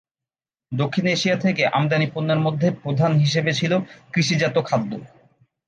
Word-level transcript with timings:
দক্ষিণ 0.71 1.05
এশিয়া 1.07 1.37
থেকে 1.37 1.63
আমদানি 1.67 2.07
পণ্যের 2.13 2.39
মধ্যে 2.39 2.67
প্রধান 2.83 3.11
হিসেবে 3.15 3.51
ছিল 3.53 3.71
কৃষিজাত 4.13 4.55
খাদ্য। 4.65 4.91